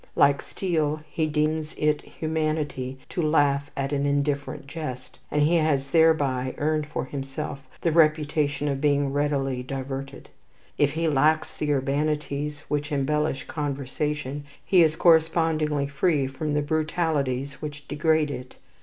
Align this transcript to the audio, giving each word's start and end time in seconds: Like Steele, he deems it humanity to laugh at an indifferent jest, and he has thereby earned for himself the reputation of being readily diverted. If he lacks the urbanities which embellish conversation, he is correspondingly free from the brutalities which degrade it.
Like 0.15 0.41
Steele, 0.41 1.03
he 1.07 1.27
deems 1.27 1.75
it 1.75 2.01
humanity 2.01 2.97
to 3.09 3.21
laugh 3.21 3.69
at 3.77 3.93
an 3.93 4.07
indifferent 4.07 4.65
jest, 4.65 5.19
and 5.29 5.43
he 5.43 5.57
has 5.57 5.89
thereby 5.89 6.55
earned 6.57 6.87
for 6.87 7.05
himself 7.05 7.61
the 7.81 7.91
reputation 7.91 8.67
of 8.67 8.81
being 8.81 9.13
readily 9.13 9.61
diverted. 9.61 10.29
If 10.75 10.93
he 10.93 11.07
lacks 11.07 11.53
the 11.53 11.71
urbanities 11.73 12.61
which 12.61 12.91
embellish 12.91 13.43
conversation, 13.45 14.43
he 14.65 14.81
is 14.81 14.95
correspondingly 14.95 15.85
free 15.85 16.25
from 16.25 16.55
the 16.55 16.63
brutalities 16.63 17.61
which 17.61 17.87
degrade 17.87 18.31
it. 18.31 18.55